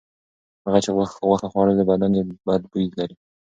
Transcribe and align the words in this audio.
هغه 0.65 0.79
چې 0.83 0.89
غوښه 1.25 1.47
خوړلې 1.51 1.83
بدن 1.91 2.11
یې 2.17 2.23
بد 2.47 2.61
بوی 2.71 2.85
لري. 2.99 3.15